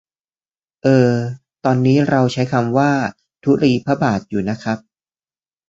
[0.83, 1.15] เอ่อ
[1.65, 2.91] ตอนนี้เราก็ใช้คำว่า
[3.43, 4.77] ธุลีพระบาท อยู่นะครับ